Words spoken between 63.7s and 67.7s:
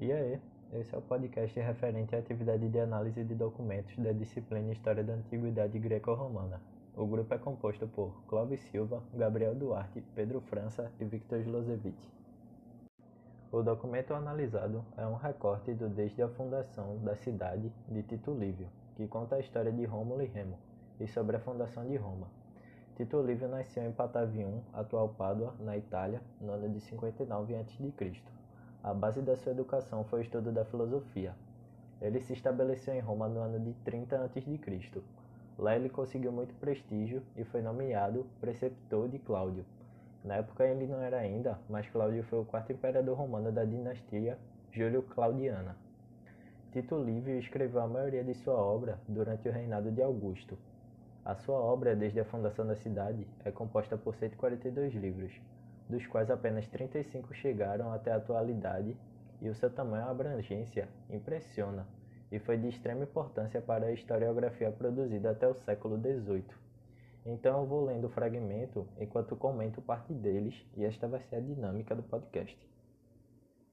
a historiografia produzida até o século XVIII. Então eu